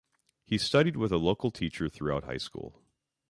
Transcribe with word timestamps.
He 0.47 0.57
studied 0.57 0.97
with 0.97 1.11
a 1.11 1.17
local 1.19 1.51
teacher 1.51 1.87
throughout 1.87 2.23
high 2.23 2.39
school. 2.39 2.81